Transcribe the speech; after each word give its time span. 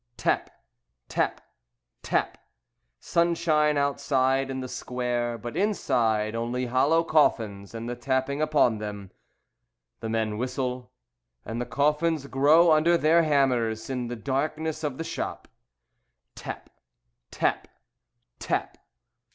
Tap! 0.17 0.49
Tap! 1.09 1.41
Tap! 2.01 2.35
Sunshine 2.99 3.77
outside 3.77 4.49
in 4.49 4.59
the 4.59 4.67
square, 4.67 5.37
But 5.37 5.55
inside, 5.55 6.33
only 6.33 6.65
hollow 6.65 7.03
coffins 7.03 7.75
and 7.75 7.87
the 7.87 7.95
tapping 7.95 8.41
upon 8.41 8.79
them. 8.79 9.11
The 9.99 10.09
men 10.09 10.39
whistle, 10.39 10.91
And 11.45 11.61
the 11.61 11.67
coffins 11.67 12.25
grow 12.25 12.71
under 12.71 12.97
their 12.97 13.21
hammers 13.21 13.91
In 13.91 14.07
the 14.07 14.15
darkness 14.15 14.83
of 14.83 14.97
the 14.97 15.03
shop. 15.03 15.47
Tap! 16.33 16.71
Tap! 17.29 17.67
Tap! 18.39 18.79